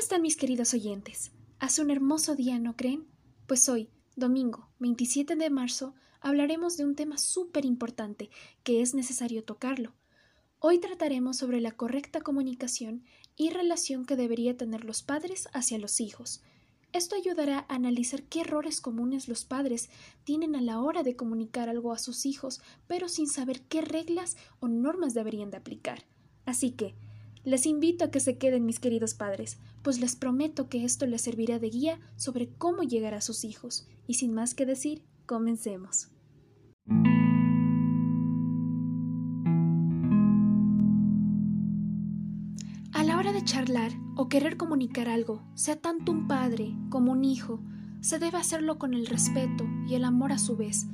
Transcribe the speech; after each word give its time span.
están 0.00 0.22
mis 0.22 0.36
queridos 0.36 0.72
oyentes? 0.72 1.30
Hace 1.58 1.82
un 1.82 1.90
hermoso 1.90 2.34
día, 2.34 2.58
¿no 2.58 2.74
creen? 2.74 3.06
Pues 3.46 3.68
hoy, 3.68 3.90
domingo 4.16 4.70
27 4.78 5.36
de 5.36 5.50
marzo, 5.50 5.94
hablaremos 6.20 6.78
de 6.78 6.84
un 6.84 6.96
tema 6.96 7.18
súper 7.18 7.66
importante 7.66 8.30
que 8.62 8.80
es 8.80 8.94
necesario 8.94 9.44
tocarlo. 9.44 9.94
Hoy 10.58 10.78
trataremos 10.78 11.36
sobre 11.36 11.60
la 11.60 11.72
correcta 11.72 12.22
comunicación 12.22 13.04
y 13.36 13.50
relación 13.50 14.06
que 14.06 14.16
debería 14.16 14.56
tener 14.56 14.84
los 14.84 15.02
padres 15.02 15.48
hacia 15.52 15.78
los 15.78 16.00
hijos. 16.00 16.42
Esto 16.94 17.14
ayudará 17.14 17.66
a 17.68 17.74
analizar 17.74 18.22
qué 18.22 18.40
errores 18.40 18.80
comunes 18.80 19.28
los 19.28 19.44
padres 19.44 19.90
tienen 20.24 20.56
a 20.56 20.62
la 20.62 20.80
hora 20.80 21.02
de 21.02 21.14
comunicar 21.14 21.68
algo 21.68 21.92
a 21.92 21.98
sus 21.98 22.24
hijos, 22.24 22.62
pero 22.86 23.08
sin 23.08 23.28
saber 23.28 23.60
qué 23.68 23.82
reglas 23.82 24.38
o 24.60 24.66
normas 24.66 25.12
deberían 25.12 25.50
de 25.50 25.58
aplicar. 25.58 26.06
Así 26.46 26.70
que, 26.70 26.96
les 27.44 27.66
invito 27.66 28.04
a 28.04 28.10
que 28.10 28.20
se 28.20 28.36
queden 28.36 28.66
mis 28.66 28.80
queridos 28.80 29.14
padres, 29.14 29.58
pues 29.82 30.00
les 30.00 30.16
prometo 30.16 30.68
que 30.68 30.84
esto 30.84 31.06
les 31.06 31.22
servirá 31.22 31.58
de 31.58 31.70
guía 31.70 32.00
sobre 32.16 32.48
cómo 32.48 32.82
llegar 32.82 33.14
a 33.14 33.20
sus 33.20 33.44
hijos. 33.44 33.88
Y 34.06 34.14
sin 34.14 34.34
más 34.34 34.54
que 34.54 34.66
decir, 34.66 35.02
comencemos. 35.26 36.08
A 42.92 43.04
la 43.04 43.16
hora 43.16 43.32
de 43.32 43.44
charlar 43.44 43.92
o 44.16 44.28
querer 44.28 44.56
comunicar 44.56 45.08
algo, 45.08 45.42
sea 45.54 45.76
tanto 45.76 46.12
un 46.12 46.26
padre 46.26 46.74
como 46.90 47.12
un 47.12 47.24
hijo, 47.24 47.62
se 48.00 48.18
debe 48.18 48.38
hacerlo 48.38 48.78
con 48.78 48.94
el 48.94 49.06
respeto 49.06 49.66
y 49.88 49.94
el 49.94 50.04
amor 50.04 50.32
a 50.32 50.38
su 50.38 50.56
vez. 50.56 50.86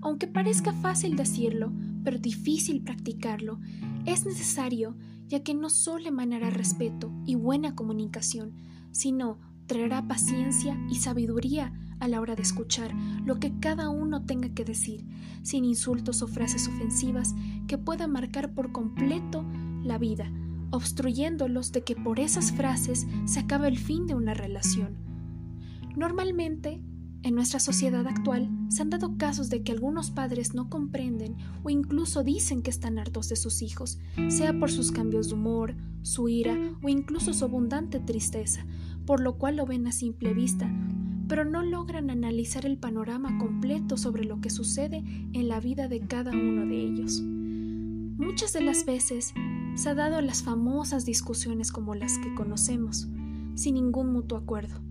Aunque 0.00 0.28
parezca 0.28 0.72
fácil 0.72 1.16
decirlo, 1.16 1.72
pero 2.04 2.18
difícil 2.18 2.82
practicarlo, 2.82 3.58
es 4.06 4.24
necesario 4.24 4.94
ya 5.28 5.42
que 5.42 5.54
no 5.54 5.70
solo 5.70 6.08
emanará 6.08 6.50
respeto 6.50 7.12
y 7.26 7.34
buena 7.34 7.74
comunicación, 7.74 8.54
sino 8.90 9.38
traerá 9.66 10.08
paciencia 10.08 10.78
y 10.90 10.96
sabiduría 10.96 11.72
a 12.00 12.08
la 12.08 12.20
hora 12.20 12.34
de 12.34 12.42
escuchar 12.42 12.92
lo 13.24 13.38
que 13.38 13.58
cada 13.60 13.90
uno 13.90 14.24
tenga 14.24 14.48
que 14.50 14.64
decir, 14.64 15.04
sin 15.42 15.64
insultos 15.64 16.22
o 16.22 16.28
frases 16.28 16.68
ofensivas 16.68 17.34
que 17.66 17.78
puedan 17.78 18.12
marcar 18.12 18.54
por 18.54 18.72
completo 18.72 19.44
la 19.82 19.98
vida, 19.98 20.32
obstruyéndolos 20.70 21.72
de 21.72 21.82
que 21.82 21.94
por 21.94 22.20
esas 22.20 22.52
frases 22.52 23.06
se 23.26 23.40
acabe 23.40 23.68
el 23.68 23.78
fin 23.78 24.06
de 24.06 24.14
una 24.14 24.34
relación. 24.34 24.96
Normalmente, 25.96 26.80
en 27.28 27.34
nuestra 27.34 27.60
sociedad 27.60 28.06
actual 28.06 28.48
se 28.68 28.80
han 28.80 28.88
dado 28.88 29.18
casos 29.18 29.50
de 29.50 29.62
que 29.62 29.72
algunos 29.72 30.10
padres 30.10 30.54
no 30.54 30.70
comprenden 30.70 31.36
o 31.62 31.68
incluso 31.68 32.24
dicen 32.24 32.62
que 32.62 32.70
están 32.70 32.98
hartos 32.98 33.28
de 33.28 33.36
sus 33.36 33.60
hijos, 33.60 33.98
sea 34.28 34.58
por 34.58 34.70
sus 34.70 34.92
cambios 34.92 35.28
de 35.28 35.34
humor, 35.34 35.74
su 36.00 36.30
ira 36.30 36.56
o 36.82 36.88
incluso 36.88 37.34
su 37.34 37.44
abundante 37.44 38.00
tristeza, 38.00 38.64
por 39.04 39.20
lo 39.20 39.36
cual 39.36 39.56
lo 39.56 39.66
ven 39.66 39.86
a 39.86 39.92
simple 39.92 40.32
vista, 40.32 40.70
pero 41.28 41.44
no 41.44 41.62
logran 41.62 42.08
analizar 42.08 42.64
el 42.64 42.78
panorama 42.78 43.36
completo 43.38 43.98
sobre 43.98 44.24
lo 44.24 44.40
que 44.40 44.48
sucede 44.48 45.04
en 45.34 45.48
la 45.48 45.60
vida 45.60 45.86
de 45.86 46.00
cada 46.00 46.30
uno 46.30 46.64
de 46.64 46.80
ellos. 46.80 47.20
Muchas 47.20 48.54
de 48.54 48.62
las 48.62 48.86
veces 48.86 49.34
se 49.74 49.88
ha 49.90 49.94
dado 49.94 50.22
las 50.22 50.42
famosas 50.42 51.04
discusiones 51.04 51.72
como 51.72 51.94
las 51.94 52.16
que 52.18 52.34
conocemos, 52.34 53.06
sin 53.54 53.74
ningún 53.74 54.12
mutuo 54.14 54.38
acuerdo 54.38 54.87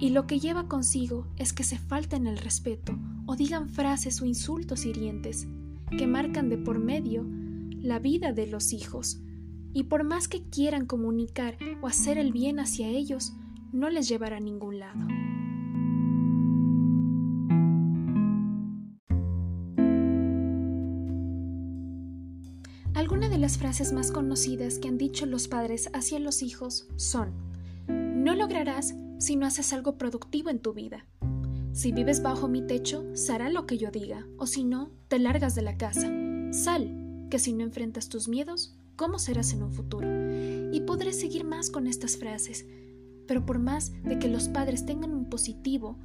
y 0.00 0.10
lo 0.10 0.26
que 0.26 0.38
lleva 0.38 0.68
consigo 0.68 1.26
es 1.36 1.52
que 1.52 1.64
se 1.64 1.78
falten 1.78 2.26
el 2.26 2.38
respeto 2.38 2.96
o 3.26 3.36
digan 3.36 3.68
frases 3.68 4.22
o 4.22 4.26
insultos 4.26 4.84
hirientes 4.84 5.46
que 5.96 6.06
marcan 6.06 6.48
de 6.48 6.58
por 6.58 6.78
medio 6.78 7.26
la 7.80 7.98
vida 7.98 8.32
de 8.32 8.46
los 8.46 8.72
hijos, 8.72 9.20
y 9.72 9.84
por 9.84 10.04
más 10.04 10.28
que 10.28 10.42
quieran 10.42 10.86
comunicar 10.86 11.56
o 11.80 11.86
hacer 11.86 12.18
el 12.18 12.32
bien 12.32 12.58
hacia 12.58 12.88
ellos, 12.88 13.32
no 13.72 13.88
les 13.90 14.08
llevará 14.08 14.38
a 14.38 14.40
ningún 14.40 14.78
lado. 14.78 15.06
Algunas 22.94 23.30
de 23.30 23.38
las 23.38 23.58
frases 23.58 23.92
más 23.92 24.10
conocidas 24.10 24.78
que 24.78 24.88
han 24.88 24.98
dicho 24.98 25.24
los 25.26 25.46
padres 25.46 25.88
hacia 25.92 26.18
los 26.18 26.42
hijos 26.42 26.88
son, 26.96 27.32
no 27.86 28.34
lograrás 28.34 28.94
si 29.18 29.36
no 29.36 29.46
haces 29.46 29.72
algo 29.72 29.98
productivo 29.98 30.50
en 30.50 30.60
tu 30.60 30.72
vida. 30.72 31.06
Si 31.72 31.92
vives 31.92 32.22
bajo 32.22 32.48
mi 32.48 32.62
techo, 32.62 33.04
será 33.14 33.50
lo 33.50 33.66
que 33.66 33.78
yo 33.78 33.90
diga, 33.90 34.26
o 34.36 34.46
si 34.46 34.64
no, 34.64 34.90
te 35.08 35.18
largas 35.18 35.54
de 35.54 35.62
la 35.62 35.76
casa. 35.76 36.10
Sal, 36.50 37.26
que 37.30 37.38
si 37.38 37.52
no 37.52 37.62
enfrentas 37.62 38.08
tus 38.08 38.28
miedos, 38.28 38.76
¿cómo 38.96 39.18
serás 39.18 39.52
en 39.52 39.62
un 39.62 39.72
futuro? 39.72 40.08
Y 40.72 40.80
podré 40.80 41.12
seguir 41.12 41.44
más 41.44 41.70
con 41.70 41.86
estas 41.86 42.16
frases, 42.16 42.66
pero 43.26 43.44
por 43.44 43.58
más 43.58 43.92
de 44.02 44.18
que 44.18 44.28
los 44.28 44.48
padres 44.48 44.86
tengan 44.86 45.14
un 45.14 45.28
positivo 45.28 45.98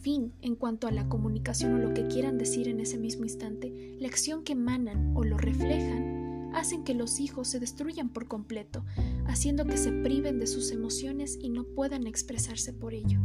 fin 0.00 0.32
en 0.40 0.54
cuanto 0.54 0.86
a 0.86 0.92
la 0.92 1.08
comunicación 1.08 1.74
o 1.74 1.78
lo 1.78 1.92
que 1.92 2.06
quieran 2.06 2.38
decir 2.38 2.68
en 2.68 2.80
ese 2.80 2.98
mismo 2.98 3.24
instante, 3.24 3.96
la 3.98 4.08
acción 4.08 4.44
que 4.44 4.52
emanan 4.52 5.12
o 5.16 5.24
lo 5.24 5.36
reflejan 5.36 6.27
hacen 6.54 6.84
que 6.84 6.94
los 6.94 7.20
hijos 7.20 7.48
se 7.48 7.60
destruyan 7.60 8.08
por 8.08 8.26
completo, 8.26 8.84
haciendo 9.26 9.64
que 9.66 9.76
se 9.76 9.92
priven 9.92 10.38
de 10.38 10.46
sus 10.46 10.70
emociones 10.70 11.38
y 11.40 11.50
no 11.50 11.64
puedan 11.64 12.06
expresarse 12.06 12.72
por 12.72 12.94
ello. 12.94 13.20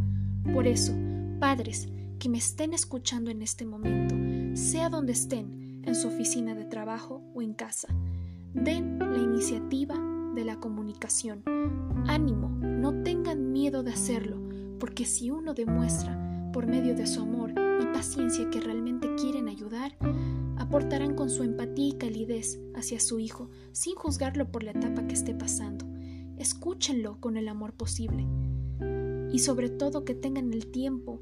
Por 0.54 0.68
eso, 0.68 0.94
padres 1.40 1.88
que 2.20 2.30
me 2.30 2.38
estén 2.38 2.74
escuchando 2.74 3.32
en 3.32 3.42
este 3.42 3.66
momento, 3.66 4.16
sea 4.56 4.90
donde 4.90 5.14
estén, 5.14 5.82
en 5.84 5.96
su 5.96 6.08
oficina 6.08 6.56
de 6.56 6.66
trabajo 6.66 7.22
o 7.34 7.42
en 7.42 7.54
casa, 7.54 7.90
den 8.54 9.00
la 9.00 9.18
iniciativa 9.18 9.96
de 10.34 10.46
la 10.46 10.60
comunicación. 10.60 11.44
Ánimo, 12.08 12.50
no 12.50 13.04
tengan 13.04 13.52
miedo 13.52 13.84
de 13.84 13.92
hacerlo, 13.92 14.38
porque 14.80 15.06
si 15.06 15.32
uno 15.32 15.54
demuestra, 15.54 16.50
por 16.54 16.68
medio 16.68 16.96
de 16.96 17.08
su 17.08 17.22
amor 17.22 17.52
y 17.52 17.86
paciencia 17.94 18.50
que 18.50 18.62
realmente 18.62 19.14
quieren 19.16 19.48
ayudar, 19.48 19.98
aportarán 20.74 21.14
con 21.14 21.30
su 21.30 21.44
empatía 21.44 21.90
y 21.90 21.94
calidez 21.94 22.60
hacia 22.74 23.00
su 23.00 23.20
hijo, 23.20 23.48
sin 23.74 23.94
juzgarlo 23.94 24.52
por 24.52 24.64
la 24.64 24.72
etapa 24.72 25.06
que 25.06 25.14
esté 25.14 25.36
pasando. 25.36 25.86
Escúchenlo 26.40 27.20
con 27.20 27.38
el 27.38 27.48
amor 27.48 27.74
posible 27.74 28.26
y 29.32 29.38
sobre 29.38 29.70
todo 29.70 30.04
que 30.04 30.16
tengan 30.16 30.52
el 30.52 30.66
tiempo 30.66 31.22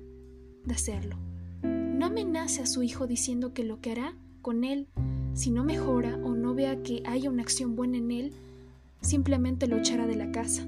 de 0.64 0.74
hacerlo. 0.74 1.18
No 1.64 2.06
amenace 2.06 2.62
a 2.62 2.66
su 2.66 2.82
hijo 2.82 3.08
diciendo 3.08 3.54
que 3.54 3.66
lo 3.66 3.82
que 3.82 3.92
hará 3.92 4.16
con 4.42 4.64
él, 4.64 4.88
si 5.34 5.52
no 5.52 5.66
mejora 5.66 6.16
o 6.24 6.34
no 6.34 6.56
vea 6.56 6.82
que 6.82 7.04
haya 7.06 7.30
una 7.30 7.44
acción 7.44 7.76
buena 7.76 7.98
en 7.98 8.12
él, 8.12 8.34
simplemente 9.02 9.68
lo 9.68 9.80
echará 9.80 10.08
de 10.08 10.16
la 10.16 10.32
casa. 10.32 10.66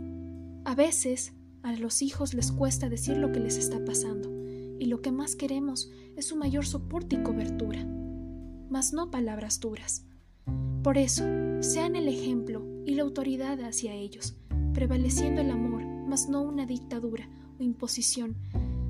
A 0.65 0.75
veces 0.75 1.31
a 1.61 1.71
los 1.71 2.01
hijos 2.01 2.33
les 2.33 2.51
cuesta 2.51 2.89
decir 2.89 3.15
lo 3.15 3.31
que 3.31 3.39
les 3.39 3.55
está 3.55 3.85
pasando 3.85 4.29
y 4.77 4.87
lo 4.87 5.01
que 5.01 5.13
más 5.13 5.37
queremos 5.37 5.89
es 6.17 6.25
su 6.25 6.35
mayor 6.35 6.65
soporte 6.65 7.15
y 7.15 7.23
cobertura 7.23 7.87
mas 8.73 8.91
no 8.91 9.11
palabras 9.11 9.59
duras. 9.59 10.03
Por 10.81 10.97
eso, 10.97 11.23
sean 11.59 11.95
el 11.95 12.07
ejemplo 12.07 12.65
y 12.87 12.95
la 12.95 13.03
autoridad 13.03 13.61
hacia 13.61 13.93
ellos, 13.93 14.35
prevaleciendo 14.73 15.41
el 15.41 15.51
amor, 15.51 15.85
mas 15.85 16.27
no 16.27 16.41
una 16.41 16.65
dictadura 16.65 17.29
o 17.59 17.61
imposición. 17.61 18.35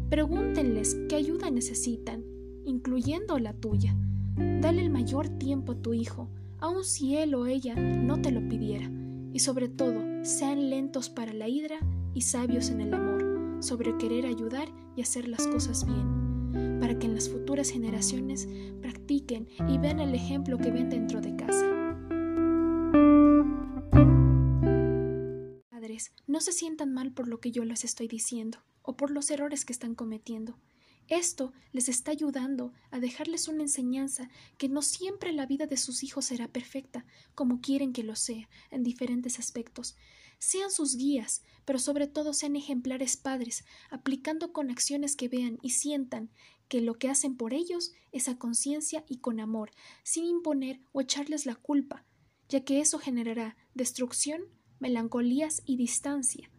Pregúntenles 0.09 0.95
qué 1.09 1.17
ayuda 1.17 1.51
necesitan, 1.51 2.23
incluyendo 2.63 3.37
la 3.39 3.51
tuya. 3.51 3.93
Dale 4.37 4.81
el 4.81 4.89
mayor 4.89 5.27
tiempo 5.27 5.73
a 5.73 5.81
tu 5.81 5.93
hijo, 5.93 6.29
aun 6.59 6.85
si 6.85 7.17
él 7.17 7.35
o 7.35 7.45
ella 7.45 7.75
no 7.75 8.21
te 8.21 8.31
lo 8.31 8.47
pidiera. 8.47 8.89
Y 9.33 9.39
sobre 9.39 9.67
todo, 9.67 10.01
sean 10.23 10.69
lentos 10.69 11.09
para 11.09 11.33
la 11.33 11.49
hidra 11.49 11.79
y 12.13 12.21
sabios 12.21 12.69
en 12.69 12.79
el 12.79 12.93
amor, 12.93 13.61
sobre 13.61 13.97
querer 13.97 14.27
ayudar 14.27 14.69
y 14.95 15.01
hacer 15.01 15.27
las 15.27 15.45
cosas 15.45 15.85
bien 15.85 16.32
para 16.79 16.97
que 16.97 17.07
en 17.07 17.15
las 17.15 17.29
futuras 17.29 17.69
generaciones 17.69 18.47
practiquen 18.81 19.47
y 19.67 19.77
vean 19.77 19.99
el 19.99 20.15
ejemplo 20.15 20.57
que 20.57 20.71
ven 20.71 20.89
dentro 20.89 21.21
de 21.21 21.35
casa. 21.35 21.69
Padres, 25.69 26.13
no 26.27 26.39
se 26.41 26.51
sientan 26.51 26.93
mal 26.93 27.11
por 27.11 27.27
lo 27.27 27.39
que 27.39 27.51
yo 27.51 27.65
les 27.65 27.83
estoy 27.83 28.07
diciendo 28.07 28.59
o 28.81 28.95
por 28.95 29.11
los 29.11 29.29
errores 29.31 29.65
que 29.65 29.73
están 29.73 29.95
cometiendo. 29.95 30.57
Esto 31.13 31.53
les 31.73 31.89
está 31.89 32.09
ayudando 32.09 32.73
a 32.89 32.99
dejarles 32.99 33.47
una 33.47 33.61
enseñanza 33.61 34.31
que 34.57 34.67
no 34.67 34.81
siempre 34.81 35.31
la 35.31 35.45
vida 35.45 35.67
de 35.67 35.77
sus 35.77 36.01
hijos 36.01 36.25
será 36.25 36.47
perfecta, 36.47 37.05
como 37.35 37.61
quieren 37.61 37.93
que 37.93 38.01
lo 38.01 38.15
sea, 38.15 38.49
en 38.71 38.81
diferentes 38.81 39.37
aspectos. 39.37 39.95
Sean 40.39 40.71
sus 40.71 40.95
guías, 40.95 41.43
pero 41.65 41.77
sobre 41.77 42.07
todo 42.07 42.33
sean 42.33 42.55
ejemplares 42.55 43.15
padres, 43.15 43.63
aplicando 43.91 44.53
con 44.53 44.71
acciones 44.71 45.15
que 45.15 45.27
vean 45.27 45.59
y 45.61 45.69
sientan 45.69 46.31
que 46.67 46.81
lo 46.81 46.95
que 46.95 47.09
hacen 47.09 47.37
por 47.37 47.53
ellos 47.53 47.91
es 48.11 48.27
a 48.27 48.39
conciencia 48.39 49.05
y 49.07 49.19
con 49.19 49.39
amor, 49.39 49.69
sin 50.01 50.25
imponer 50.25 50.81
o 50.93 51.01
echarles 51.01 51.45
la 51.45 51.53
culpa, 51.53 52.07
ya 52.49 52.65
que 52.65 52.81
eso 52.81 52.97
generará 52.97 53.55
destrucción, 53.75 54.41
melancolías 54.79 55.61
y 55.63 55.77
distancia. 55.77 56.49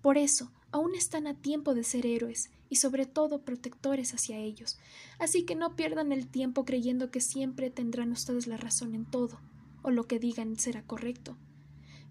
Por 0.00 0.18
eso, 0.18 0.52
aún 0.72 0.94
están 0.94 1.26
a 1.26 1.34
tiempo 1.34 1.74
de 1.74 1.84
ser 1.84 2.06
héroes 2.06 2.50
y 2.68 2.76
sobre 2.76 3.06
todo 3.06 3.44
protectores 3.44 4.14
hacia 4.14 4.38
ellos, 4.38 4.78
así 5.18 5.44
que 5.44 5.54
no 5.54 5.76
pierdan 5.76 6.10
el 6.10 6.26
tiempo 6.26 6.64
creyendo 6.64 7.10
que 7.10 7.20
siempre 7.20 7.70
tendrán 7.70 8.10
ustedes 8.10 8.46
la 8.46 8.56
razón 8.56 8.94
en 8.94 9.04
todo, 9.04 9.40
o 9.82 9.90
lo 9.90 10.04
que 10.04 10.18
digan 10.18 10.58
será 10.58 10.82
correcto. 10.82 11.36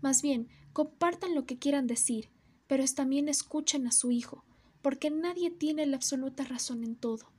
Más 0.01 0.21
bien, 0.21 0.47
compartan 0.71 1.35
lo 1.35 1.45
que 1.45 1.57
quieran 1.57 1.87
decir, 1.87 2.29
pero 2.67 2.85
también 2.95 3.27
escuchen 3.27 3.87
a 3.87 3.91
su 3.91 4.11
hijo, 4.11 4.45
porque 4.81 5.09
nadie 5.09 5.51
tiene 5.51 5.85
la 5.85 5.97
absoluta 5.97 6.43
razón 6.43 6.83
en 6.83 6.95
todo. 6.95 7.31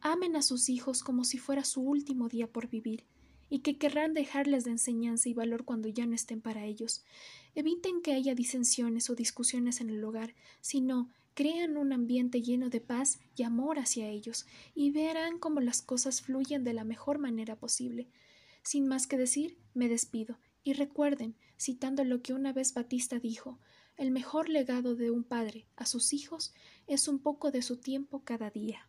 Amen 0.00 0.36
a 0.36 0.42
sus 0.42 0.68
hijos 0.68 1.02
como 1.02 1.24
si 1.24 1.38
fuera 1.38 1.64
su 1.64 1.82
último 1.82 2.28
día 2.28 2.46
por 2.46 2.68
vivir, 2.68 3.04
y 3.52 3.58
que 3.58 3.76
querrán 3.76 4.14
dejarles 4.14 4.64
de 4.64 4.70
enseñanza 4.70 5.28
y 5.28 5.34
valor 5.34 5.66
cuando 5.66 5.86
ya 5.86 6.06
no 6.06 6.14
estén 6.14 6.40
para 6.40 6.64
ellos. 6.64 7.04
Eviten 7.54 8.00
que 8.00 8.14
haya 8.14 8.34
disensiones 8.34 9.10
o 9.10 9.14
discusiones 9.14 9.82
en 9.82 9.90
el 9.90 10.02
hogar, 10.04 10.34
sino 10.62 11.10
crean 11.34 11.76
un 11.76 11.92
ambiente 11.92 12.40
lleno 12.40 12.70
de 12.70 12.80
paz 12.80 13.18
y 13.36 13.42
amor 13.42 13.78
hacia 13.78 14.08
ellos, 14.08 14.46
y 14.74 14.90
verán 14.90 15.38
cómo 15.38 15.60
las 15.60 15.82
cosas 15.82 16.22
fluyen 16.22 16.64
de 16.64 16.72
la 16.72 16.84
mejor 16.84 17.18
manera 17.18 17.54
posible. 17.54 18.08
Sin 18.62 18.88
más 18.88 19.06
que 19.06 19.18
decir, 19.18 19.58
me 19.74 19.90
despido, 19.90 20.38
y 20.64 20.72
recuerden, 20.72 21.36
citando 21.60 22.04
lo 22.04 22.22
que 22.22 22.32
una 22.32 22.54
vez 22.54 22.72
Batista 22.72 23.18
dijo, 23.18 23.58
el 23.98 24.12
mejor 24.12 24.48
legado 24.48 24.96
de 24.96 25.10
un 25.10 25.24
padre 25.24 25.66
a 25.76 25.84
sus 25.84 26.14
hijos 26.14 26.54
es 26.86 27.06
un 27.06 27.18
poco 27.18 27.50
de 27.50 27.60
su 27.60 27.76
tiempo 27.76 28.22
cada 28.24 28.48
día. 28.48 28.88